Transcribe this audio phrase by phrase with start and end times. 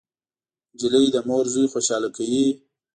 [0.73, 2.45] نجلۍ د مور زوی خوشحاله کوي.